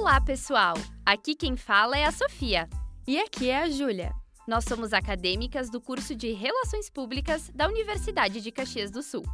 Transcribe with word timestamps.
Olá, 0.00 0.20
pessoal! 0.20 0.74
Aqui 1.04 1.34
quem 1.34 1.56
fala 1.56 1.98
é 1.98 2.04
a 2.04 2.12
Sofia. 2.12 2.68
E 3.04 3.18
aqui 3.18 3.50
é 3.50 3.64
a 3.64 3.68
Júlia. 3.68 4.14
Nós 4.46 4.64
somos 4.64 4.92
acadêmicas 4.92 5.68
do 5.70 5.80
curso 5.80 6.14
de 6.14 6.30
Relações 6.30 6.88
Públicas 6.88 7.50
da 7.52 7.66
Universidade 7.66 8.40
de 8.40 8.52
Caxias 8.52 8.92
do 8.92 9.02
Sul 9.02 9.24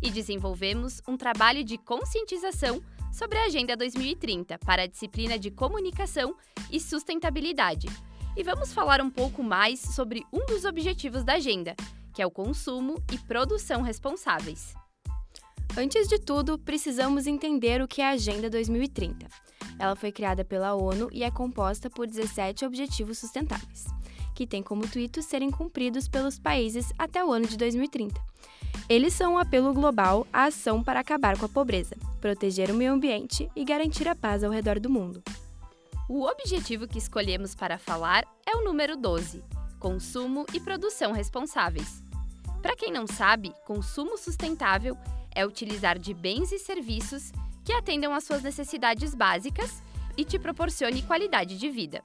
e 0.00 0.12
desenvolvemos 0.12 1.02
um 1.08 1.16
trabalho 1.16 1.64
de 1.64 1.76
conscientização 1.76 2.80
sobre 3.12 3.38
a 3.38 3.46
Agenda 3.46 3.76
2030 3.76 4.56
para 4.60 4.82
a 4.82 4.86
disciplina 4.86 5.36
de 5.36 5.50
Comunicação 5.50 6.36
e 6.70 6.78
Sustentabilidade. 6.78 7.88
E 8.36 8.44
vamos 8.44 8.72
falar 8.72 9.00
um 9.00 9.10
pouco 9.10 9.42
mais 9.42 9.80
sobre 9.80 10.24
um 10.32 10.46
dos 10.46 10.64
objetivos 10.64 11.24
da 11.24 11.34
agenda, 11.34 11.74
que 12.14 12.22
é 12.22 12.26
o 12.26 12.30
consumo 12.30 13.02
e 13.12 13.18
produção 13.18 13.82
responsáveis. 13.82 14.74
Antes 15.76 16.06
de 16.06 16.20
tudo, 16.20 16.56
precisamos 16.56 17.26
entender 17.26 17.82
o 17.82 17.88
que 17.88 18.00
é 18.00 18.06
a 18.06 18.10
Agenda 18.10 18.48
2030. 18.48 19.26
Ela 19.76 19.96
foi 19.96 20.12
criada 20.12 20.44
pela 20.44 20.72
ONU 20.74 21.08
e 21.10 21.24
é 21.24 21.30
composta 21.32 21.90
por 21.90 22.06
17 22.06 22.64
Objetivos 22.64 23.18
Sustentáveis, 23.18 23.84
que 24.36 24.46
têm 24.46 24.62
como 24.62 24.84
intuito 24.84 25.20
serem 25.20 25.50
cumpridos 25.50 26.06
pelos 26.06 26.38
países 26.38 26.92
até 26.96 27.24
o 27.24 27.32
ano 27.32 27.48
de 27.48 27.56
2030. 27.56 28.20
Eles 28.88 29.14
são 29.14 29.34
um 29.34 29.38
apelo 29.38 29.74
global 29.74 30.24
à 30.32 30.44
ação 30.44 30.80
para 30.80 31.00
acabar 31.00 31.36
com 31.36 31.46
a 31.46 31.48
pobreza, 31.48 31.96
proteger 32.20 32.70
o 32.70 32.74
meio 32.74 32.92
ambiente 32.92 33.50
e 33.56 33.64
garantir 33.64 34.06
a 34.06 34.14
paz 34.14 34.44
ao 34.44 34.52
redor 34.52 34.78
do 34.78 34.88
mundo. 34.88 35.24
O 36.08 36.22
objetivo 36.22 36.86
que 36.86 36.98
escolhemos 36.98 37.52
para 37.52 37.78
falar 37.78 38.24
é 38.46 38.56
o 38.56 38.62
número 38.62 38.96
12: 38.96 39.42
consumo 39.80 40.46
e 40.54 40.60
produção 40.60 41.10
responsáveis. 41.10 42.00
Para 42.62 42.76
quem 42.76 42.92
não 42.92 43.08
sabe, 43.08 43.52
consumo 43.66 44.16
sustentável 44.16 44.96
é 45.34 45.46
utilizar 45.46 45.98
de 45.98 46.14
bens 46.14 46.52
e 46.52 46.58
serviços 46.58 47.32
que 47.64 47.72
atendam 47.72 48.12
às 48.12 48.24
suas 48.24 48.42
necessidades 48.42 49.14
básicas 49.14 49.82
e 50.16 50.24
te 50.24 50.38
proporcione 50.38 51.02
qualidade 51.02 51.58
de 51.58 51.70
vida, 51.70 52.02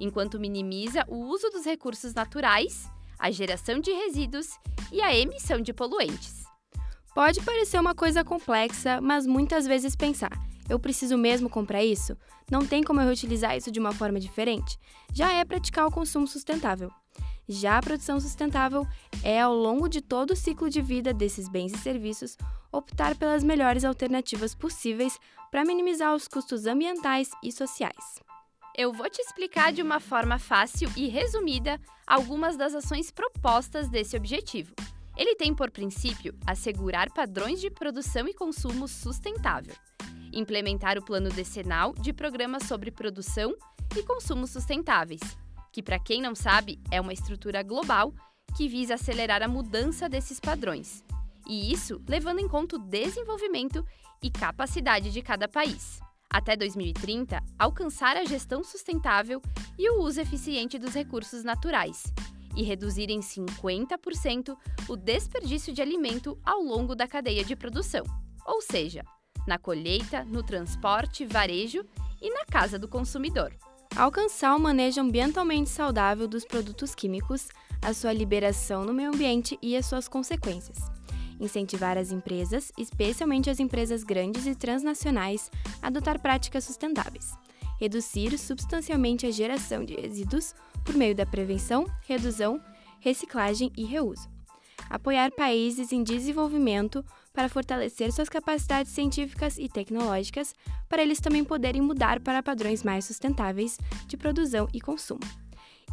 enquanto 0.00 0.40
minimiza 0.40 1.04
o 1.08 1.16
uso 1.26 1.48
dos 1.50 1.64
recursos 1.64 2.12
naturais, 2.12 2.90
a 3.18 3.30
geração 3.30 3.80
de 3.80 3.90
resíduos 3.90 4.48
e 4.92 5.00
a 5.00 5.14
emissão 5.14 5.60
de 5.60 5.72
poluentes. 5.72 6.44
Pode 7.14 7.40
parecer 7.42 7.80
uma 7.80 7.94
coisa 7.94 8.22
complexa, 8.22 9.00
mas 9.00 9.26
muitas 9.26 9.66
vezes 9.66 9.96
pensar: 9.96 10.30
eu 10.68 10.78
preciso 10.78 11.16
mesmo 11.16 11.48
comprar 11.48 11.82
isso? 11.82 12.16
Não 12.50 12.64
tem 12.66 12.82
como 12.82 13.00
eu 13.00 13.06
reutilizar 13.06 13.56
isso 13.56 13.70
de 13.70 13.80
uma 13.80 13.92
forma 13.92 14.20
diferente? 14.20 14.78
Já 15.12 15.32
é 15.32 15.44
praticar 15.44 15.86
o 15.86 15.90
consumo 15.90 16.26
sustentável. 16.26 16.90
Já 17.48 17.78
a 17.78 17.82
produção 17.82 18.20
sustentável 18.20 18.86
é, 19.22 19.40
ao 19.40 19.54
longo 19.54 19.88
de 19.88 20.02
todo 20.02 20.32
o 20.32 20.36
ciclo 20.36 20.68
de 20.68 20.82
vida 20.82 21.14
desses 21.14 21.48
bens 21.48 21.72
e 21.72 21.78
serviços, 21.78 22.36
optar 22.70 23.16
pelas 23.16 23.42
melhores 23.42 23.84
alternativas 23.84 24.54
possíveis 24.54 25.18
para 25.50 25.64
minimizar 25.64 26.14
os 26.14 26.28
custos 26.28 26.66
ambientais 26.66 27.30
e 27.42 27.50
sociais. 27.50 28.20
Eu 28.76 28.92
vou 28.92 29.08
te 29.08 29.20
explicar 29.20 29.72
de 29.72 29.82
uma 29.82 29.98
forma 29.98 30.38
fácil 30.38 30.90
e 30.94 31.08
resumida 31.08 31.80
algumas 32.06 32.56
das 32.56 32.74
ações 32.74 33.10
propostas 33.10 33.88
desse 33.88 34.16
objetivo. 34.16 34.74
Ele 35.16 35.34
tem 35.34 35.52
por 35.54 35.70
princípio 35.70 36.32
assegurar 36.46 37.10
padrões 37.10 37.60
de 37.60 37.70
produção 37.70 38.28
e 38.28 38.34
consumo 38.34 38.86
sustentável, 38.86 39.74
implementar 40.32 40.96
o 40.96 41.04
plano 41.04 41.30
decenal 41.30 41.92
de 41.94 42.12
programas 42.12 42.64
sobre 42.64 42.92
produção 42.92 43.56
e 43.96 44.02
consumo 44.04 44.46
sustentáveis, 44.46 45.20
que, 45.78 45.82
para 45.82 46.00
quem 46.00 46.20
não 46.20 46.34
sabe, 46.34 46.80
é 46.90 47.00
uma 47.00 47.12
estrutura 47.12 47.62
global 47.62 48.12
que 48.56 48.68
visa 48.68 48.94
acelerar 48.94 49.44
a 49.44 49.48
mudança 49.48 50.08
desses 50.08 50.40
padrões. 50.40 51.04
E 51.48 51.72
isso 51.72 52.02
levando 52.08 52.40
em 52.40 52.48
conta 52.48 52.74
o 52.74 52.80
desenvolvimento 52.80 53.86
e 54.20 54.28
capacidade 54.28 55.12
de 55.12 55.22
cada 55.22 55.46
país. 55.46 56.00
Até 56.28 56.56
2030, 56.56 57.40
alcançar 57.56 58.16
a 58.16 58.24
gestão 58.24 58.64
sustentável 58.64 59.40
e 59.78 59.88
o 59.88 60.02
uso 60.02 60.20
eficiente 60.20 60.80
dos 60.80 60.94
recursos 60.94 61.44
naturais 61.44 62.12
e 62.56 62.64
reduzir 62.64 63.08
em 63.08 63.20
50% 63.20 64.56
o 64.88 64.96
desperdício 64.96 65.72
de 65.72 65.80
alimento 65.80 66.36
ao 66.44 66.60
longo 66.60 66.96
da 66.96 67.06
cadeia 67.06 67.44
de 67.44 67.54
produção, 67.54 68.02
ou 68.44 68.60
seja, 68.60 69.04
na 69.46 69.58
colheita, 69.58 70.24
no 70.24 70.42
transporte, 70.42 71.24
varejo 71.24 71.86
e 72.20 72.30
na 72.30 72.44
casa 72.46 72.80
do 72.80 72.88
consumidor 72.88 73.52
alcançar 73.98 74.54
o 74.54 74.60
manejo 74.60 75.00
ambientalmente 75.00 75.68
saudável 75.68 76.28
dos 76.28 76.44
produtos 76.44 76.94
químicos, 76.94 77.48
a 77.82 77.92
sua 77.92 78.12
liberação 78.12 78.84
no 78.84 78.94
meio 78.94 79.08
ambiente 79.08 79.58
e 79.60 79.76
as 79.76 79.86
suas 79.86 80.06
consequências. 80.06 80.78
Incentivar 81.40 81.98
as 81.98 82.12
empresas, 82.12 82.70
especialmente 82.78 83.50
as 83.50 83.58
empresas 83.58 84.04
grandes 84.04 84.46
e 84.46 84.54
transnacionais, 84.54 85.50
a 85.82 85.88
adotar 85.88 86.20
práticas 86.20 86.64
sustentáveis. 86.64 87.32
Reduzir 87.80 88.38
substancialmente 88.38 89.26
a 89.26 89.30
geração 89.32 89.84
de 89.84 89.94
resíduos 89.94 90.54
por 90.84 90.94
meio 90.94 91.14
da 91.14 91.26
prevenção, 91.26 91.84
redução, 92.06 92.60
reciclagem 93.00 93.72
e 93.76 93.84
reuso 93.84 94.28
apoiar 94.88 95.30
países 95.32 95.92
em 95.92 96.02
desenvolvimento 96.02 97.04
para 97.38 97.48
fortalecer 97.48 98.10
suas 98.10 98.28
capacidades 98.28 98.90
científicas 98.90 99.58
e 99.58 99.68
tecnológicas, 99.68 100.56
para 100.88 101.02
eles 101.02 101.20
também 101.20 101.44
poderem 101.44 101.80
mudar 101.80 102.18
para 102.18 102.42
padrões 102.42 102.82
mais 102.82 103.04
sustentáveis 103.04 103.78
de 104.08 104.16
produção 104.16 104.66
e 104.74 104.80
consumo. 104.80 105.20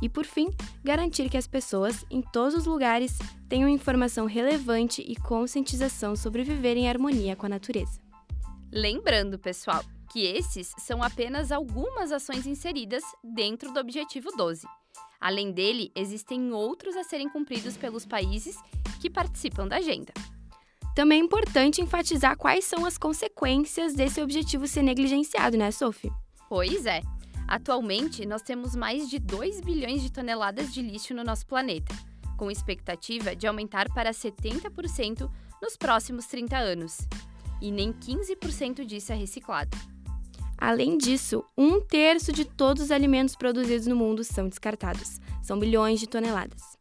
E, 0.01 0.09
por 0.09 0.25
fim, 0.25 0.49
garantir 0.83 1.29
que 1.29 1.37
as 1.37 1.45
pessoas, 1.45 2.03
em 2.09 2.19
todos 2.19 2.55
os 2.55 2.65
lugares, 2.65 3.19
tenham 3.47 3.69
informação 3.69 4.25
relevante 4.25 5.03
e 5.03 5.15
conscientização 5.15 6.15
sobre 6.15 6.43
viver 6.43 6.77
em 6.77 6.89
harmonia 6.89 7.35
com 7.35 7.45
a 7.45 7.49
natureza. 7.49 8.01
Lembrando, 8.71 9.37
pessoal, 9.37 9.83
que 10.11 10.25
esses 10.25 10.73
são 10.79 11.03
apenas 11.03 11.51
algumas 11.51 12.11
ações 12.11 12.47
inseridas 12.47 13.03
dentro 13.23 13.71
do 13.71 13.79
Objetivo 13.79 14.31
12. 14.35 14.65
Além 15.21 15.51
dele, 15.51 15.91
existem 15.95 16.51
outros 16.51 16.95
a 16.95 17.03
serem 17.03 17.29
cumpridos 17.29 17.77
pelos 17.77 18.03
países 18.03 18.57
que 18.99 19.11
participam 19.11 19.67
da 19.67 19.75
agenda. 19.75 20.11
Também 20.95 21.19
é 21.19 21.23
importante 21.23 21.81
enfatizar 21.81 22.37
quais 22.37 22.63
são 22.63 22.85
as 22.85 22.97
consequências 22.97 23.93
desse 23.93 24.21
objetivo 24.21 24.65
ser 24.65 24.81
negligenciado, 24.81 25.57
né, 25.57 25.69
Sophie? 25.69 26.09
Pois 26.47 26.85
é. 26.85 27.01
Atualmente, 27.45 28.25
nós 28.25 28.41
temos 28.41 28.77
mais 28.77 29.09
de 29.09 29.19
2 29.19 29.59
bilhões 29.59 30.01
de 30.01 30.09
toneladas 30.09 30.73
de 30.73 30.81
lixo 30.81 31.13
no 31.13 31.23
nosso 31.23 31.45
planeta, 31.45 31.93
com 32.37 32.49
expectativa 32.49 33.35
de 33.35 33.45
aumentar 33.45 33.91
para 33.93 34.11
70% 34.11 35.29
nos 35.61 35.75
próximos 35.75 36.27
30 36.27 36.57
anos. 36.57 36.97
E 37.61 37.71
nem 37.71 37.91
15% 37.91 38.85
disso 38.85 39.11
é 39.11 39.15
reciclado. 39.15 39.77
Além 40.57 40.97
disso, 40.97 41.43
um 41.57 41.81
terço 41.81 42.31
de 42.31 42.45
todos 42.45 42.83
os 42.83 42.91
alimentos 42.91 43.35
produzidos 43.35 43.85
no 43.85 43.97
mundo 43.97 44.23
são 44.23 44.47
descartados. 44.47 45.19
São 45.43 45.59
bilhões 45.59 45.99
de 45.99 46.07
toneladas. 46.07 46.74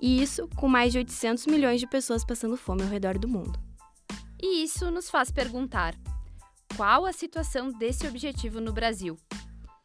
E 0.00 0.22
isso 0.22 0.48
com 0.56 0.68
mais 0.68 0.92
de 0.92 0.98
800 0.98 1.46
milhões 1.46 1.80
de 1.80 1.86
pessoas 1.86 2.24
passando 2.24 2.56
fome 2.56 2.82
ao 2.82 2.88
redor 2.88 3.18
do 3.18 3.28
mundo. 3.28 3.58
E 4.40 4.62
isso 4.62 4.90
nos 4.90 5.10
faz 5.10 5.30
perguntar: 5.30 5.94
qual 6.76 7.04
a 7.04 7.12
situação 7.12 7.70
desse 7.70 8.06
objetivo 8.06 8.60
no 8.60 8.72
Brasil? 8.72 9.16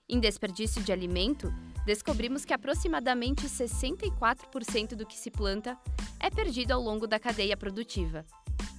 Em 0.08 0.20
desperdício 0.20 0.84
de 0.84 0.92
alimento, 0.92 1.52
descobrimos 1.86 2.46
que 2.46 2.54
aproximadamente 2.54 3.48
64% 3.48 4.96
do 4.96 5.06
que 5.06 5.18
se 5.18 5.32
planta 5.32 5.78
é 6.20 6.30
perdido 6.30 6.72
ao 6.72 6.82
longo 6.82 7.08
da 7.08 7.20
cadeia 7.20 7.58
produtiva. 7.58 8.26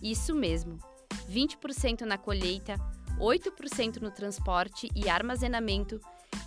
Isso 0.01 0.35
mesmo, 0.35 0.79
20% 1.29 2.03
na 2.03 2.17
colheita, 2.17 2.77
8% 3.19 4.01
no 4.01 4.11
transporte 4.11 4.89
e 4.95 5.09
armazenamento, 5.09 6.01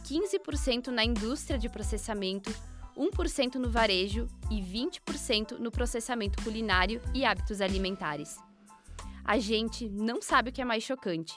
15% 0.06 0.88
na 0.88 1.04
indústria 1.04 1.58
de 1.58 1.68
processamento, 1.68 2.54
1% 2.98 3.56
no 3.56 3.70
varejo 3.70 4.28
e 4.50 4.62
20% 4.62 5.60
no 5.60 5.72
processamento 5.72 6.44
culinário 6.44 7.02
e 7.14 7.24
hábitos 7.24 7.62
alimentares. 7.62 8.38
A 9.24 9.38
gente 9.38 9.88
não 9.90 10.22
sabe 10.22 10.50
o 10.50 10.54
que 10.54 10.62
é 10.62 10.66
mais 10.66 10.84
chocante: 10.84 11.36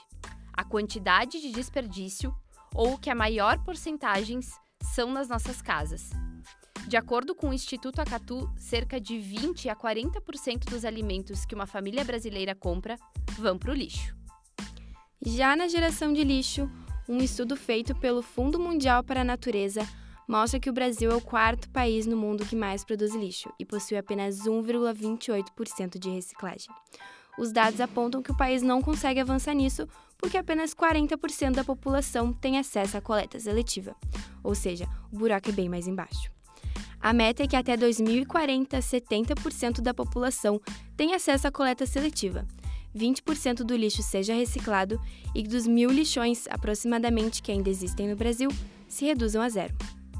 a 0.53 0.63
quantidade 0.63 1.39
de 1.39 1.51
desperdício 1.51 2.33
ou 2.73 2.97
que 2.97 3.09
a 3.09 3.15
maior 3.15 3.63
porcentagens 3.63 4.59
são 4.81 5.11
nas 5.11 5.29
nossas 5.29 5.61
casas. 5.61 6.09
De 6.87 6.97
acordo 6.97 7.35
com 7.35 7.49
o 7.49 7.53
Instituto 7.53 7.99
Acatu, 7.99 8.51
cerca 8.57 8.99
de 8.99 9.19
20 9.19 9.69
a 9.69 9.75
40% 9.75 10.65
dos 10.69 10.83
alimentos 10.83 11.45
que 11.45 11.53
uma 11.53 11.67
família 11.67 12.03
brasileira 12.03 12.55
compra 12.55 12.97
vão 13.37 13.57
para 13.57 13.71
o 13.71 13.73
lixo. 13.73 14.15
Já 15.23 15.55
na 15.55 15.67
geração 15.67 16.11
de 16.11 16.23
lixo, 16.23 16.69
um 17.07 17.17
estudo 17.17 17.55
feito 17.55 17.93
pelo 17.95 18.21
Fundo 18.21 18.59
Mundial 18.59 19.03
para 19.03 19.21
a 19.21 19.23
Natureza 19.23 19.87
mostra 20.27 20.59
que 20.59 20.69
o 20.69 20.73
Brasil 20.73 21.11
é 21.11 21.15
o 21.15 21.21
quarto 21.21 21.69
país 21.69 22.05
no 22.05 22.15
mundo 22.15 22.45
que 22.45 22.55
mais 22.55 22.83
produz 22.83 23.13
lixo 23.13 23.51
e 23.59 23.65
possui 23.65 23.97
apenas 23.97 24.39
1,28% 24.39 25.97
de 25.97 26.09
reciclagem. 26.09 26.73
Os 27.37 27.51
dados 27.51 27.79
apontam 27.79 28.21
que 28.21 28.31
o 28.31 28.37
país 28.37 28.61
não 28.61 28.81
consegue 28.81 29.19
avançar 29.19 29.53
nisso 29.53 29.87
porque 30.17 30.37
apenas 30.37 30.73
40% 30.73 31.53
da 31.53 31.63
população 31.63 32.31
tem 32.31 32.57
acesso 32.59 32.97
à 32.97 33.01
coleta 33.01 33.39
seletiva, 33.39 33.95
ou 34.43 34.53
seja, 34.53 34.87
o 35.11 35.17
buraco 35.17 35.49
é 35.49 35.51
bem 35.51 35.67
mais 35.67 35.87
embaixo. 35.87 36.31
A 36.99 37.13
meta 37.13 37.43
é 37.43 37.47
que 37.47 37.55
até 37.55 37.75
2040, 37.75 38.77
70% 38.77 39.81
da 39.81 39.93
população 39.93 40.61
tenha 40.95 41.15
acesso 41.15 41.47
à 41.47 41.51
coleta 41.51 41.85
seletiva, 41.87 42.45
20% 42.95 43.63
do 43.63 43.75
lixo 43.75 44.03
seja 44.03 44.33
reciclado 44.33 44.99
e 45.33 45.43
que 45.43 45.49
dos 45.49 45.65
mil 45.65 45.89
lixões, 45.89 46.45
aproximadamente, 46.49 47.41
que 47.41 47.51
ainda 47.51 47.69
existem 47.69 48.07
no 48.07 48.15
Brasil, 48.15 48.49
se 48.87 49.05
reduzam 49.05 49.41
a 49.41 49.49
zero. 49.49 49.73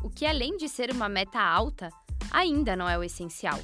O 0.03 0.09
que, 0.09 0.25
além 0.25 0.57
de 0.57 0.67
ser 0.67 0.91
uma 0.91 1.07
meta 1.07 1.39
alta, 1.39 1.89
ainda 2.31 2.75
não 2.75 2.89
é 2.89 2.97
o 2.97 3.03
essencial. 3.03 3.59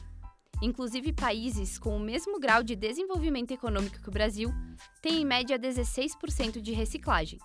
Inclusive, 0.62 1.14
países 1.14 1.78
com 1.78 1.96
o 1.96 2.00
mesmo 2.00 2.40
grau 2.40 2.64
de 2.64 2.76
desenvolvimento 2.76 3.52
econômico 3.52 4.02
que 4.02 4.10
o 4.10 4.12
Brasil 4.12 4.52
têm 5.02 5.22
em 5.22 5.26
média 5.26 5.58
16% 5.58 6.62
de 6.62 6.74
reciclagem. 6.74 7.40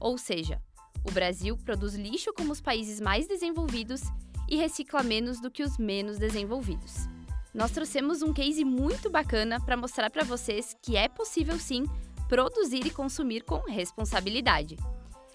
Ou 0.00 0.16
seja, 0.16 0.60
o 1.06 1.10
Brasil 1.10 1.56
produz 1.58 1.94
lixo 1.94 2.32
como 2.32 2.52
os 2.52 2.60
países 2.60 3.00
mais 3.00 3.26
desenvolvidos 3.26 4.02
e 4.48 4.56
recicla 4.56 5.02
menos 5.02 5.40
do 5.40 5.50
que 5.50 5.62
os 5.62 5.76
menos 5.76 6.18
desenvolvidos. 6.18 7.06
Nós 7.52 7.70
trouxemos 7.70 8.22
um 8.22 8.32
case 8.32 8.64
muito 8.64 9.10
bacana 9.10 9.60
para 9.60 9.76
mostrar 9.76 10.10
para 10.10 10.24
vocês 10.24 10.74
que 10.82 10.96
é 10.96 11.08
possível 11.08 11.58
sim 11.58 11.84
produzir 12.28 12.86
e 12.86 12.90
consumir 12.90 13.42
com 13.42 13.58
responsabilidade. 13.60 14.76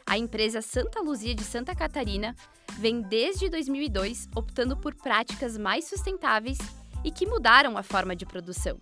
A 0.05 0.17
empresa 0.17 0.61
Santa 0.61 1.01
Luzia 1.01 1.35
de 1.35 1.43
Santa 1.43 1.75
Catarina 1.75 2.35
vem 2.79 3.01
desde 3.01 3.49
2002 3.49 4.29
optando 4.33 4.77
por 4.77 4.95
práticas 4.95 5.57
mais 5.57 5.83
sustentáveis 5.83 6.57
e 7.03 7.11
que 7.11 7.25
mudaram 7.25 7.77
a 7.77 7.83
forma 7.83 8.15
de 8.15 8.25
produção. 8.25 8.79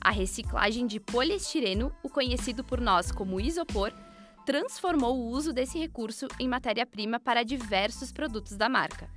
A 0.00 0.10
reciclagem 0.10 0.86
de 0.86 0.98
poliestireno, 0.98 1.92
o 2.02 2.08
conhecido 2.08 2.64
por 2.64 2.80
nós 2.80 3.12
como 3.12 3.38
isopor, 3.38 3.92
transformou 4.46 5.18
o 5.18 5.28
uso 5.28 5.52
desse 5.52 5.78
recurso 5.78 6.26
em 6.40 6.48
matéria-prima 6.48 7.20
para 7.20 7.42
diversos 7.42 8.10
produtos 8.10 8.56
da 8.56 8.70
marca, 8.70 9.10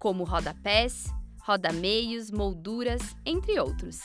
como 0.00 0.24
rodapés, 0.24 1.04
roda-meios, 1.42 2.32
molduras, 2.32 3.14
entre 3.24 3.60
outros. 3.60 4.00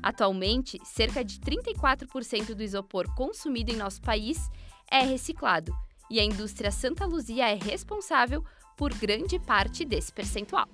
Atualmente, 0.00 0.78
cerca 0.84 1.24
de 1.24 1.40
34% 1.40 2.54
do 2.54 2.62
isopor 2.62 3.12
consumido 3.16 3.72
em 3.72 3.76
nosso 3.76 4.00
país 4.00 4.48
é 4.88 5.00
reciclado, 5.00 5.74
e 6.08 6.20
a 6.20 6.24
indústria 6.24 6.70
Santa 6.70 7.06
Luzia 7.06 7.48
é 7.48 7.54
responsável 7.54 8.44
por 8.82 8.92
grande 8.94 9.38
parte 9.38 9.84
desse 9.84 10.12
percentual. 10.12 10.66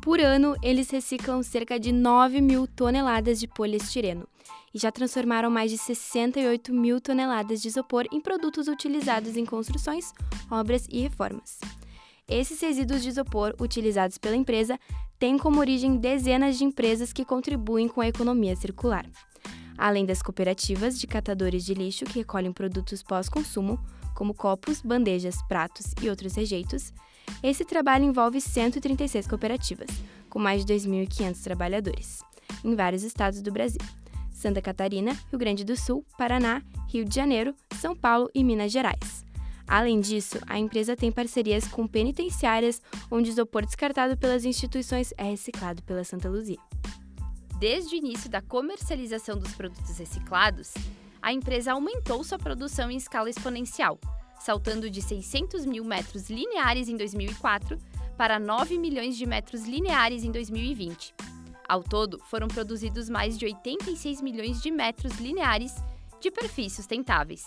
Por 0.00 0.20
ano, 0.20 0.54
eles 0.62 0.88
reciclam 0.88 1.42
cerca 1.42 1.76
de 1.76 1.90
9 1.90 2.40
mil 2.40 2.64
toneladas 2.68 3.40
de 3.40 3.48
poliestireno 3.48 4.28
e 4.72 4.78
já 4.78 4.92
transformaram 4.92 5.50
mais 5.50 5.68
de 5.72 5.78
68 5.78 6.72
mil 6.72 7.00
toneladas 7.00 7.60
de 7.60 7.66
isopor 7.66 8.06
em 8.12 8.20
produtos 8.20 8.68
utilizados 8.68 9.36
em 9.36 9.44
construções, 9.44 10.12
obras 10.48 10.86
e 10.88 11.00
reformas. 11.00 11.58
Esses 12.28 12.60
resíduos 12.60 13.02
de 13.02 13.08
isopor 13.08 13.52
utilizados 13.60 14.16
pela 14.16 14.36
empresa 14.36 14.78
têm 15.18 15.36
como 15.36 15.58
origem 15.58 15.96
dezenas 15.96 16.56
de 16.56 16.62
empresas 16.62 17.12
que 17.12 17.24
contribuem 17.24 17.88
com 17.88 18.00
a 18.00 18.06
economia 18.06 18.54
circular. 18.54 19.04
Além 19.78 20.04
das 20.04 20.20
cooperativas 20.20 20.98
de 20.98 21.06
catadores 21.06 21.64
de 21.64 21.72
lixo 21.72 22.04
que 22.04 22.18
recolhem 22.18 22.52
produtos 22.52 23.00
pós-consumo, 23.00 23.78
como 24.12 24.34
copos, 24.34 24.82
bandejas, 24.82 25.40
pratos 25.46 25.94
e 26.02 26.10
outros 26.10 26.34
rejeitos, 26.34 26.92
esse 27.44 27.64
trabalho 27.64 28.04
envolve 28.04 28.40
136 28.40 29.28
cooperativas, 29.28 29.88
com 30.28 30.40
mais 30.40 30.64
de 30.64 30.74
2.500 30.74 31.44
trabalhadores, 31.44 32.24
em 32.64 32.74
vários 32.74 33.04
estados 33.04 33.40
do 33.40 33.52
Brasil: 33.52 33.80
Santa 34.32 34.60
Catarina, 34.60 35.16
Rio 35.30 35.38
Grande 35.38 35.64
do 35.64 35.76
Sul, 35.76 36.04
Paraná, 36.18 36.60
Rio 36.88 37.04
de 37.04 37.14
Janeiro, 37.14 37.54
São 37.80 37.94
Paulo 37.94 38.28
e 38.34 38.42
Minas 38.42 38.72
Gerais. 38.72 39.24
Além 39.68 40.00
disso, 40.00 40.38
a 40.48 40.58
empresa 40.58 40.96
tem 40.96 41.12
parcerias 41.12 41.68
com 41.68 41.86
penitenciárias, 41.86 42.82
onde 43.10 43.30
o 43.30 43.32
isopor 43.32 43.64
descartado 43.64 44.16
pelas 44.16 44.44
instituições 44.44 45.12
é 45.16 45.24
reciclado 45.24 45.82
pela 45.82 46.02
Santa 46.02 46.28
Luzia. 46.28 46.58
Desde 47.58 47.96
o 47.96 47.98
início 47.98 48.30
da 48.30 48.40
comercialização 48.40 49.36
dos 49.36 49.52
produtos 49.52 49.98
reciclados, 49.98 50.72
a 51.20 51.32
empresa 51.32 51.72
aumentou 51.72 52.22
sua 52.22 52.38
produção 52.38 52.88
em 52.88 52.96
escala 52.96 53.28
exponencial, 53.28 53.98
saltando 54.38 54.88
de 54.88 55.02
600 55.02 55.66
mil 55.66 55.84
metros 55.84 56.30
lineares 56.30 56.88
em 56.88 56.96
2004 56.96 57.76
para 58.16 58.38
9 58.38 58.78
milhões 58.78 59.16
de 59.16 59.26
metros 59.26 59.66
lineares 59.66 60.22
em 60.22 60.30
2020. 60.30 61.12
Ao 61.68 61.82
todo, 61.82 62.20
foram 62.26 62.46
produzidos 62.46 63.10
mais 63.10 63.36
de 63.36 63.46
86 63.46 64.22
milhões 64.22 64.62
de 64.62 64.70
metros 64.70 65.18
lineares 65.18 65.74
de 66.20 66.30
perfis 66.30 66.74
sustentáveis. 66.74 67.44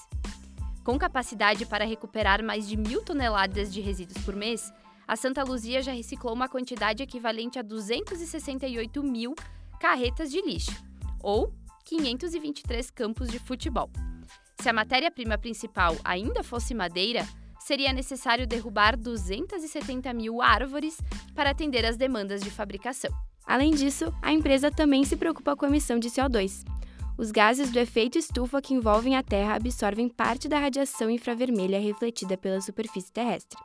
Com 0.83 0.99
capacidade 0.99 1.65
para 1.65 1.85
recuperar 1.85 2.43
mais 2.43 2.67
de 2.67 2.75
mil 2.75 3.01
toneladas 3.01 3.73
de 3.73 3.79
resíduos 3.79 4.21
por 4.25 4.35
mês, 4.35 4.73
a 5.07 5.15
Santa 5.15 5.41
Luzia 5.41 5.81
já 5.81 5.93
reciclou 5.93 6.33
uma 6.33 6.49
quantidade 6.49 7.01
equivalente 7.01 7.57
a 7.57 7.61
268 7.61 9.01
mil 9.03 9.33
carretas 9.81 10.29
de 10.29 10.39
lixo, 10.43 10.71
ou 11.23 11.51
523 11.85 12.91
campos 12.91 13.29
de 13.29 13.39
futebol. 13.39 13.89
Se 14.61 14.69
a 14.69 14.73
matéria-prima 14.73 15.39
principal 15.39 15.97
ainda 16.03 16.43
fosse 16.43 16.75
madeira, 16.75 17.27
seria 17.59 17.91
necessário 17.91 18.45
derrubar 18.45 18.95
270 18.95 20.13
mil 20.13 20.39
árvores 20.39 21.01
para 21.33 21.49
atender 21.49 21.83
às 21.83 21.97
demandas 21.97 22.41
de 22.41 22.51
fabricação. 22.51 23.11
Além 23.43 23.71
disso, 23.71 24.13
a 24.21 24.31
empresa 24.31 24.69
também 24.69 25.03
se 25.03 25.17
preocupa 25.17 25.55
com 25.55 25.65
a 25.65 25.67
emissão 25.67 25.97
de 25.97 26.11
CO2. 26.11 26.63
Os 27.17 27.31
gases 27.31 27.71
do 27.71 27.79
efeito 27.79 28.19
estufa 28.19 28.61
que 28.61 28.75
envolvem 28.75 29.15
a 29.15 29.23
Terra 29.23 29.55
absorvem 29.55 30.07
parte 30.07 30.47
da 30.47 30.59
radiação 30.59 31.09
infravermelha 31.09 31.79
refletida 31.79 32.37
pela 32.37 32.61
superfície 32.61 33.11
terrestre, 33.11 33.57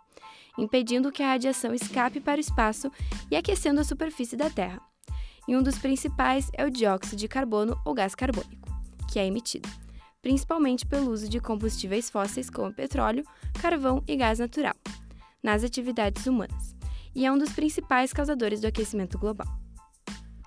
impedindo 0.56 1.12
que 1.12 1.22
a 1.22 1.28
radiação 1.28 1.74
escape 1.74 2.20
para 2.20 2.38
o 2.38 2.40
espaço 2.40 2.90
e 3.30 3.36
aquecendo 3.36 3.82
a 3.82 3.84
superfície 3.84 4.34
da 4.34 4.48
Terra. 4.48 4.80
E 5.46 5.56
um 5.56 5.62
dos 5.62 5.78
principais 5.78 6.50
é 6.52 6.64
o 6.64 6.70
dióxido 6.70 7.18
de 7.18 7.28
carbono 7.28 7.80
ou 7.84 7.94
gás 7.94 8.14
carbônico, 8.14 8.68
que 9.10 9.18
é 9.18 9.26
emitido 9.26 9.68
principalmente 10.26 10.84
pelo 10.84 11.12
uso 11.12 11.28
de 11.28 11.38
combustíveis 11.38 12.10
fósseis 12.10 12.50
como 12.50 12.74
petróleo, 12.74 13.24
carvão 13.62 14.02
e 14.08 14.16
gás 14.16 14.40
natural, 14.40 14.74
nas 15.40 15.62
atividades 15.62 16.26
humanas, 16.26 16.74
e 17.14 17.24
é 17.24 17.30
um 17.30 17.38
dos 17.38 17.52
principais 17.52 18.12
causadores 18.12 18.60
do 18.60 18.66
aquecimento 18.66 19.16
global. 19.20 19.46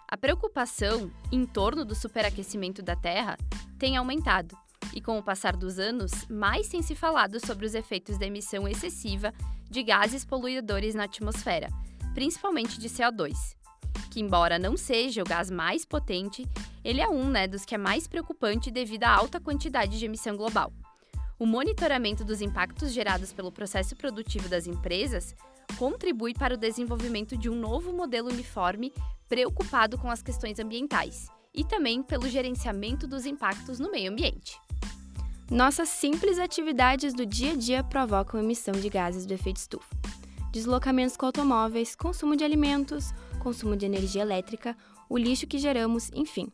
A 0.06 0.18
preocupação 0.18 1.10
em 1.31 1.45
torno 1.45 1.86
do 1.86 1.95
superaquecimento 1.95 2.81
da 2.81 2.94
Terra 2.94 3.38
tem 3.78 3.95
aumentado, 3.95 4.54
e 4.94 5.00
com 5.00 5.18
o 5.18 5.24
passar 5.24 5.56
dos 5.56 5.80
anos, 5.80 6.28
mais 6.28 6.68
tem 6.68 6.81
se 6.81 6.94
falado 6.94 7.40
sobre 7.40 7.66
os 7.66 7.74
efeitos 7.74 8.18
da 8.18 8.25
emissão 8.25 8.68
excessiva 8.68 9.34
de 9.69 9.81
gases 9.81 10.25
poluidores 10.25 10.94
na 10.94 11.06
atmosfera, 11.06 11.69
principalmente 12.13 12.78
de 12.78 12.90
CO2 12.90 13.58
que, 14.09 14.19
embora 14.19 14.57
não 14.57 14.75
seja 14.75 15.21
o 15.21 15.25
gás 15.25 15.50
mais 15.50 15.85
potente, 15.85 16.47
ele 16.83 17.01
é 17.01 17.07
um 17.07 17.25
né, 17.29 17.47
dos 17.47 17.65
que 17.65 17.75
é 17.75 17.77
mais 17.77 18.07
preocupante 18.07 18.71
devido 18.71 19.03
à 19.03 19.11
alta 19.11 19.39
quantidade 19.39 19.99
de 19.99 20.06
emissão 20.06 20.35
global. 20.35 20.73
O 21.37 21.45
monitoramento 21.45 22.25
dos 22.25 22.42
impactos 22.42 22.92
gerados 22.92 23.31
pelo 23.31 23.51
processo 23.51 23.95
produtivo 23.95 24.49
das 24.49 24.68
empresas 24.68 25.35
contribui 25.78 26.33
para 26.33 26.56
o 26.56 26.57
desenvolvimento 26.57 27.37
de 27.37 27.49
um 27.49 27.56
novo 27.56 27.94
modelo 27.94 28.30
uniforme 28.30 28.92
preocupado 29.30 29.97
com 29.97 30.09
as 30.09 30.21
questões 30.21 30.59
ambientais 30.59 31.28
e 31.54 31.63
também 31.63 32.04
pelo 32.04 32.28
gerenciamento 32.28 33.07
dos 33.07 33.25
impactos 33.25 33.80
no 33.80 33.92
meio 33.92 34.11
ambiente. 34.11 34.59
Nossas 35.49 35.89
simples 35.89 36.37
atividades 36.37 37.13
do 37.13 37.25
dia 37.25 37.54
a 37.54 37.56
dia 37.56 37.83
provocam 37.83 38.39
emissão 38.39 38.73
de 38.73 38.89
gases 38.89 39.25
do 39.25 39.33
efeito 39.33 39.57
estufa. 39.57 39.95
Deslocamentos 40.51 41.16
com 41.16 41.25
automóveis, 41.25 41.95
consumo 41.95 42.35
de 42.35 42.44
alimentos, 42.44 43.13
consumo 43.40 43.76
de 43.76 43.86
energia 43.86 44.22
elétrica, 44.22 44.78
o 45.10 45.18
lixo 45.18 45.48
que 45.48 45.58
geramos, 45.58 46.12
enfim. 46.14 46.52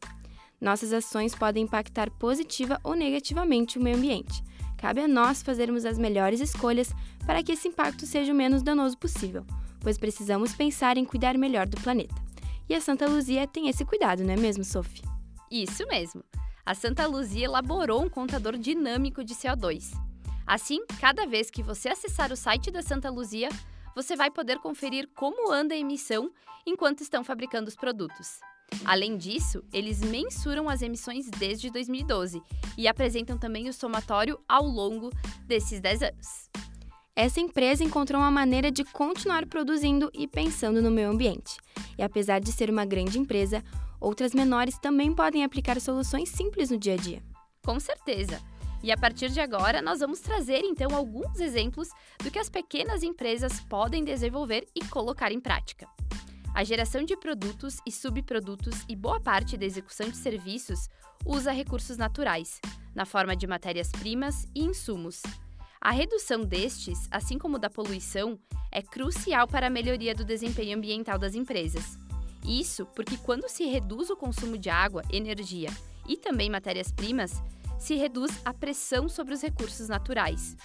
Nossas 0.59 0.93
ações 0.93 1.35
podem 1.35 1.63
impactar 1.63 2.09
positiva 2.11 2.79
ou 2.83 2.95
negativamente 2.95 3.77
o 3.77 3.81
meio 3.81 3.97
ambiente. 3.97 4.43
Cabe 4.77 5.01
a 5.01 5.07
nós 5.07 5.41
fazermos 5.41 5.85
as 5.85 5.97
melhores 5.97 6.39
escolhas 6.39 6.93
para 7.25 7.43
que 7.43 7.51
esse 7.51 7.67
impacto 7.67 8.05
seja 8.05 8.31
o 8.31 8.35
menos 8.35 8.63
danoso 8.63 8.97
possível, 8.97 9.45
pois 9.79 9.97
precisamos 9.97 10.53
pensar 10.53 10.97
em 10.97 11.05
cuidar 11.05 11.37
melhor 11.37 11.67
do 11.67 11.79
planeta. 11.81 12.15
E 12.67 12.73
a 12.73 12.81
Santa 12.81 13.07
Luzia 13.07 13.47
tem 13.47 13.67
esse 13.67 13.85
cuidado, 13.85 14.23
não 14.23 14.33
é 14.33 14.37
mesmo, 14.37 14.63
Sophie? 14.63 15.03
Isso 15.51 15.85
mesmo. 15.87 16.23
A 16.65 16.73
Santa 16.73 17.05
Luzia 17.05 17.45
elaborou 17.45 18.03
um 18.03 18.09
contador 18.09 18.57
dinâmico 18.57 19.23
de 19.23 19.35
CO2. 19.35 19.91
Assim, 20.47 20.83
cada 20.99 21.25
vez 21.25 21.51
que 21.51 21.61
você 21.61 21.89
acessar 21.89 22.31
o 22.31 22.35
site 22.35 22.71
da 22.71 22.81
Santa 22.81 23.09
Luzia, 23.09 23.49
você 23.95 24.15
vai 24.15 24.29
poder 24.29 24.59
conferir 24.59 25.07
como 25.15 25.51
anda 25.51 25.73
a 25.73 25.77
emissão 25.77 26.31
enquanto 26.65 27.01
estão 27.01 27.23
fabricando 27.23 27.69
os 27.69 27.75
produtos. 27.75 28.39
Além 28.83 29.17
disso, 29.17 29.63
eles 29.71 30.01
mensuram 30.01 30.67
as 30.67 30.81
emissões 30.81 31.29
desde 31.29 31.69
2012 31.69 32.41
e 32.77 32.87
apresentam 32.87 33.37
também 33.37 33.69
o 33.69 33.73
somatório 33.73 34.39
ao 34.47 34.65
longo 34.65 35.11
desses 35.45 35.79
10 35.79 36.01
anos. 36.03 36.49
Essa 37.15 37.39
empresa 37.39 37.83
encontrou 37.83 38.19
uma 38.21 38.31
maneira 38.31 38.69
de 38.69 38.83
continuar 38.83 39.45
produzindo 39.45 40.11
e 40.13 40.27
pensando 40.27 40.81
no 40.81 40.91
meio 40.91 41.09
ambiente. 41.09 41.57
E 41.97 42.03
apesar 42.03 42.39
de 42.39 42.51
ser 42.51 42.69
uma 42.69 42.83
grande 42.83 43.17
empresa, 43.17 43.63
outras 44.01 44.33
menores 44.33 44.77
também 44.77 45.13
podem 45.13 45.43
aplicar 45.43 45.79
soluções 45.79 46.27
simples 46.27 46.69
no 46.69 46.77
dia 46.77 46.95
a 46.95 46.97
dia. 46.97 47.23
Com 47.63 47.79
certeza! 47.79 48.41
E 48.85 48.91
a 48.91 48.97
partir 48.97 49.31
de 49.31 49.39
agora, 49.39 49.81
nós 49.81 49.99
vamos 49.99 50.19
trazer 50.19 50.59
então 50.59 50.95
alguns 50.95 51.39
exemplos 51.39 51.89
do 52.23 52.29
que 52.29 52.37
as 52.37 52.51
pequenas 52.51 53.01
empresas 53.01 53.59
podem 53.61 54.03
desenvolver 54.03 54.67
e 54.75 54.85
colocar 54.85 55.31
em 55.31 55.39
prática. 55.39 55.87
A 56.53 56.63
geração 56.63 57.03
de 57.03 57.17
produtos 57.17 57.79
e 57.83 57.91
subprodutos 57.91 58.85
e 58.87 58.95
boa 58.95 59.19
parte 59.19 59.57
da 59.57 59.65
execução 59.65 60.07
de 60.07 60.15
serviços 60.15 60.87
usa 61.25 61.51
recursos 61.51 61.97
naturais, 61.97 62.61
na 62.93 63.05
forma 63.05 63.35
de 63.35 63.47
matérias-primas 63.47 64.45
e 64.53 64.61
insumos. 64.61 65.23
A 65.81 65.89
redução 65.89 66.43
destes, 66.43 67.07
assim 67.09 67.39
como 67.39 67.57
da 67.57 67.71
poluição, 67.71 68.37
é 68.71 68.83
crucial 68.83 69.47
para 69.47 69.65
a 69.65 69.71
melhoria 69.71 70.13
do 70.13 70.23
desempenho 70.23 70.77
ambiental 70.77 71.17
das 71.17 71.33
empresas. 71.33 71.97
Isso 72.47 72.85
porque, 72.95 73.17
quando 73.17 73.49
se 73.49 73.65
reduz 73.65 74.11
o 74.11 74.15
consumo 74.15 74.59
de 74.59 74.69
água, 74.69 75.01
energia 75.11 75.71
e 76.07 76.15
também 76.15 76.51
matérias-primas, 76.51 77.41
se 77.85 77.93
reduz 77.93 78.31
a 78.43 78.51
pressão 78.51 79.07
sobre 79.07 79.35
os 79.35 79.43
recursos 79.43 79.87
naturais. 79.87 80.57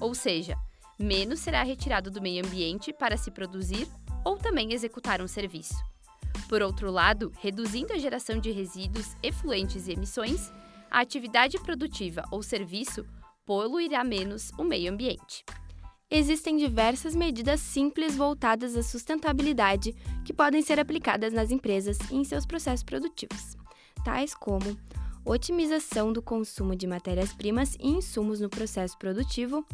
Ou 0.00 0.14
seja, 0.14 0.56
menos 0.96 1.40
será 1.40 1.64
retirado 1.64 2.08
do 2.08 2.22
meio 2.22 2.46
ambiente 2.46 2.92
para 2.92 3.16
se 3.16 3.32
produzir 3.32 3.88
ou 4.24 4.36
também 4.36 4.72
executar 4.72 5.20
um 5.20 5.26
serviço. 5.26 5.74
Por 6.48 6.62
outro 6.62 6.88
lado, 6.88 7.32
reduzindo 7.40 7.92
a 7.92 7.98
geração 7.98 8.38
de 8.38 8.52
resíduos, 8.52 9.16
efluentes 9.24 9.88
e 9.88 9.92
emissões, 9.92 10.52
a 10.88 11.00
atividade 11.00 11.58
produtiva 11.58 12.22
ou 12.30 12.44
serviço 12.44 13.04
poluirá 13.44 14.04
menos 14.04 14.52
o 14.56 14.62
meio 14.62 14.92
ambiente. 14.92 15.44
Existem 16.08 16.56
diversas 16.56 17.16
medidas 17.16 17.60
simples 17.60 18.14
voltadas 18.14 18.76
à 18.76 18.84
sustentabilidade 18.84 19.96
que 20.24 20.32
podem 20.32 20.62
ser 20.62 20.78
aplicadas 20.78 21.32
nas 21.32 21.50
empresas 21.50 21.98
e 22.08 22.14
em 22.14 22.22
seus 22.22 22.46
processos 22.46 22.84
produtivos, 22.84 23.56
tais 24.04 24.32
como 24.32 24.78
otimização 25.28 26.10
do 26.10 26.22
consumo 26.22 26.74
de 26.74 26.86
matérias-primas 26.86 27.76
e 27.78 27.88
insumos 27.88 28.40
no 28.40 28.48
processo 28.48 28.96
produtivo, 28.96 29.64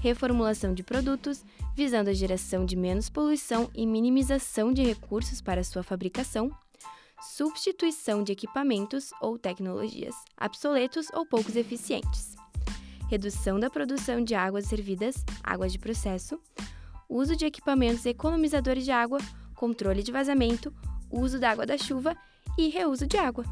reformulação 0.00 0.74
de 0.74 0.82
produtos, 0.82 1.42
visando 1.74 2.10
a 2.10 2.12
geração 2.12 2.66
de 2.66 2.76
menos 2.76 3.08
poluição 3.08 3.70
e 3.74 3.86
minimização 3.86 4.70
de 4.70 4.82
recursos 4.82 5.40
para 5.40 5.64
sua 5.64 5.82
fabricação, 5.82 6.50
substituição 7.22 8.22
de 8.22 8.32
equipamentos 8.32 9.10
ou 9.20 9.38
tecnologias 9.38 10.14
obsoletos 10.40 11.08
ou 11.14 11.24
poucos 11.24 11.56
eficientes, 11.56 12.36
redução 13.08 13.58
da 13.58 13.70
produção 13.70 14.22
de 14.22 14.34
águas 14.34 14.66
servidas, 14.66 15.24
águas 15.42 15.72
de 15.72 15.78
processo, 15.78 16.38
uso 17.08 17.34
de 17.34 17.46
equipamentos 17.46 18.04
economizadores 18.04 18.84
de 18.84 18.92
água, 18.92 19.18
controle 19.54 20.02
de 20.02 20.12
vazamento, 20.12 20.72
uso 21.10 21.40
da 21.40 21.50
água 21.50 21.64
da 21.64 21.78
chuva 21.78 22.14
e 22.58 22.68
reuso 22.68 23.06
de 23.06 23.16
água. 23.16 23.44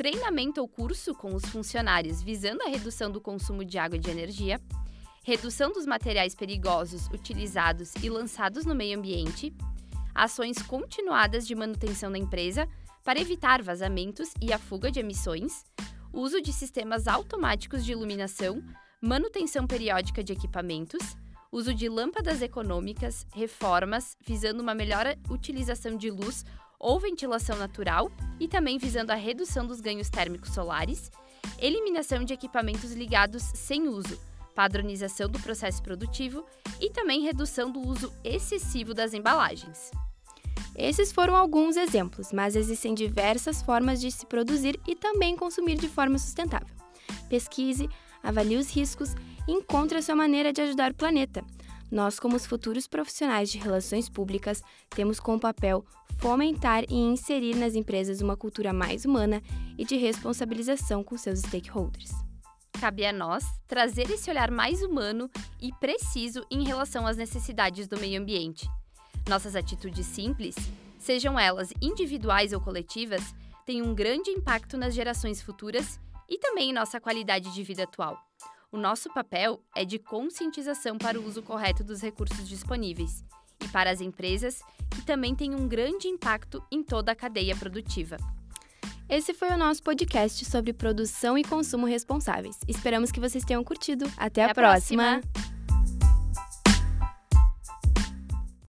Treinamento 0.00 0.62
ou 0.62 0.66
curso 0.66 1.14
com 1.14 1.34
os 1.34 1.44
funcionários 1.44 2.22
visando 2.22 2.62
a 2.62 2.68
redução 2.68 3.10
do 3.10 3.20
consumo 3.20 3.62
de 3.62 3.76
água 3.76 3.98
e 3.98 4.00
de 4.00 4.08
energia, 4.08 4.58
redução 5.22 5.70
dos 5.70 5.84
materiais 5.84 6.34
perigosos 6.34 7.06
utilizados 7.08 7.92
e 8.02 8.08
lançados 8.08 8.64
no 8.64 8.74
meio 8.74 8.98
ambiente, 8.98 9.54
ações 10.14 10.62
continuadas 10.62 11.46
de 11.46 11.54
manutenção 11.54 12.10
da 12.10 12.16
empresa 12.16 12.66
para 13.04 13.20
evitar 13.20 13.60
vazamentos 13.60 14.30
e 14.40 14.54
a 14.54 14.58
fuga 14.58 14.90
de 14.90 15.00
emissões, 15.00 15.66
uso 16.14 16.40
de 16.40 16.50
sistemas 16.50 17.06
automáticos 17.06 17.84
de 17.84 17.92
iluminação, 17.92 18.64
manutenção 19.02 19.66
periódica 19.66 20.24
de 20.24 20.32
equipamentos, 20.32 21.14
uso 21.52 21.74
de 21.74 21.90
lâmpadas 21.90 22.40
econômicas, 22.40 23.26
reformas 23.34 24.16
visando 24.26 24.62
uma 24.62 24.74
melhor 24.74 25.14
utilização 25.28 25.94
de 25.94 26.10
luz 26.10 26.46
ou 26.80 26.98
ventilação 26.98 27.56
natural 27.58 28.10
e 28.40 28.48
também 28.48 28.78
visando 28.78 29.12
a 29.12 29.14
redução 29.14 29.66
dos 29.66 29.80
ganhos 29.80 30.08
térmicos 30.08 30.54
solares, 30.54 31.12
eliminação 31.58 32.24
de 32.24 32.32
equipamentos 32.32 32.92
ligados 32.92 33.42
sem 33.54 33.86
uso, 33.86 34.18
padronização 34.54 35.28
do 35.28 35.38
processo 35.38 35.82
produtivo 35.82 36.44
e 36.80 36.90
também 36.90 37.20
redução 37.20 37.70
do 37.70 37.80
uso 37.80 38.12
excessivo 38.24 38.94
das 38.94 39.12
embalagens. 39.12 39.90
Esses 40.76 41.12
foram 41.12 41.36
alguns 41.36 41.76
exemplos, 41.76 42.32
mas 42.32 42.56
existem 42.56 42.94
diversas 42.94 43.60
formas 43.60 44.00
de 44.00 44.10
se 44.10 44.24
produzir 44.24 44.80
e 44.88 44.96
também 44.96 45.36
consumir 45.36 45.76
de 45.76 45.88
forma 45.88 46.18
sustentável. 46.18 46.74
Pesquise, 47.28 47.88
avalie 48.22 48.56
os 48.56 48.74
riscos 48.74 49.14
e 49.46 49.52
encontre 49.52 49.98
a 49.98 50.02
sua 50.02 50.14
maneira 50.14 50.52
de 50.52 50.62
ajudar 50.62 50.92
o 50.92 50.94
planeta. 50.94 51.44
Nós, 51.90 52.20
como 52.20 52.36
os 52.36 52.46
futuros 52.46 52.86
profissionais 52.86 53.50
de 53.50 53.58
relações 53.58 54.08
públicas, 54.08 54.62
temos 54.90 55.18
como 55.18 55.40
papel 55.40 55.84
fomentar 56.18 56.84
e 56.88 56.94
inserir 56.94 57.56
nas 57.56 57.74
empresas 57.74 58.20
uma 58.20 58.36
cultura 58.36 58.72
mais 58.72 59.04
humana 59.04 59.42
e 59.76 59.84
de 59.84 59.96
responsabilização 59.96 61.02
com 61.02 61.16
seus 61.16 61.40
stakeholders. 61.40 62.10
Cabe 62.80 63.04
a 63.04 63.12
nós 63.12 63.44
trazer 63.66 64.10
esse 64.10 64.30
olhar 64.30 64.50
mais 64.50 64.82
humano 64.82 65.28
e 65.60 65.72
preciso 65.72 66.44
em 66.50 66.64
relação 66.64 67.06
às 67.06 67.16
necessidades 67.16 67.86
do 67.86 67.98
meio 67.98 68.20
ambiente 68.20 68.68
nossas 69.30 69.54
atitudes 69.54 70.06
simples, 70.06 70.56
sejam 70.98 71.38
elas 71.38 71.72
individuais 71.80 72.52
ou 72.52 72.60
coletivas, 72.60 73.34
têm 73.64 73.80
um 73.80 73.94
grande 73.94 74.30
impacto 74.30 74.76
nas 74.76 74.92
gerações 74.92 75.40
futuras 75.40 76.00
e 76.28 76.36
também 76.38 76.70
em 76.70 76.72
nossa 76.72 77.00
qualidade 77.00 77.54
de 77.54 77.62
vida 77.62 77.84
atual. 77.84 78.18
O 78.72 78.78
nosso 78.78 79.12
papel 79.12 79.60
é 79.74 79.84
de 79.84 79.98
conscientização 79.98 80.96
para 80.96 81.18
o 81.18 81.26
uso 81.26 81.42
correto 81.42 81.82
dos 81.82 82.00
recursos 82.00 82.48
disponíveis 82.48 83.24
e 83.60 83.66
para 83.68 83.90
as 83.90 84.00
empresas, 84.00 84.62
que 84.90 85.02
também 85.02 85.34
têm 85.34 85.54
um 85.56 85.66
grande 85.66 86.06
impacto 86.06 86.62
em 86.70 86.80
toda 86.82 87.10
a 87.10 87.16
cadeia 87.16 87.56
produtiva. 87.56 88.16
Esse 89.08 89.34
foi 89.34 89.48
o 89.48 89.58
nosso 89.58 89.82
podcast 89.82 90.44
sobre 90.44 90.72
produção 90.72 91.36
e 91.36 91.42
consumo 91.42 91.84
responsáveis. 91.84 92.58
Esperamos 92.68 93.10
que 93.10 93.18
vocês 93.18 93.44
tenham 93.44 93.64
curtido. 93.64 94.04
Até, 94.16 94.44
Até 94.44 94.52
a, 94.52 94.54
próxima. 94.54 95.20
próxima. 95.20 95.49